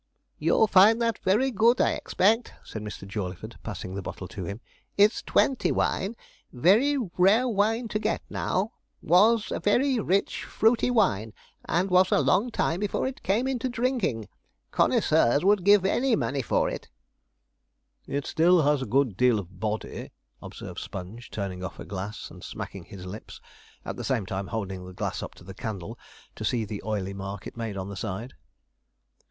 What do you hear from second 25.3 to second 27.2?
to the candle to see the oily